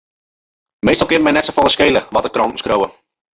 [0.89, 2.87] Meastal kin it my net safolle skele wat de kranten skriuwe.